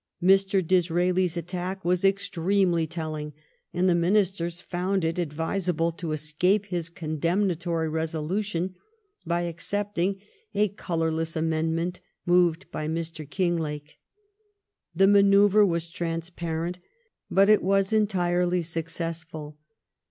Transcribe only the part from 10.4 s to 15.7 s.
a colourless amendment moved by Mr. King lake. The manoeuvre